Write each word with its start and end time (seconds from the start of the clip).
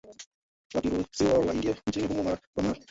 Wakiruhusiwa 0.73 1.39
waingie 1.39 1.75
nchini 1.87 2.07
humo 2.07 2.23
mara 2.23 2.37
kwa 2.53 2.63
mara 2.63 2.79